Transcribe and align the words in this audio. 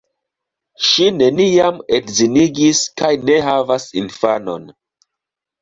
Ŝi 0.85 1.09
neniam 1.17 1.77
edzinigis 1.99 2.83
kaj 3.03 3.13
ne 3.29 3.39
havas 3.49 3.87
infanon. 4.03 4.67